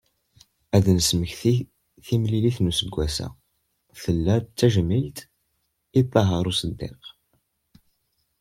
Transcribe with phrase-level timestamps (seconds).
[0.75, 1.55] Ad d-nesmekti,
[2.05, 3.27] timlilit n useggas-a,
[4.01, 5.19] tella-d d tajmilt
[5.99, 7.03] i Ṭaher Uṣeddiq.